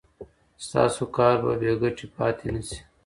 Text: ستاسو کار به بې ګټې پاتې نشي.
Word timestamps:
ستاسو 0.65 1.03
کار 1.17 1.35
به 1.43 1.53
بې 1.61 1.71
ګټې 1.81 2.05
پاتې 2.15 2.47
نشي. 2.53 2.79